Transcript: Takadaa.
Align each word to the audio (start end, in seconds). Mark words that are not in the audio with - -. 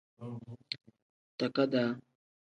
Takadaa. 1.37 1.91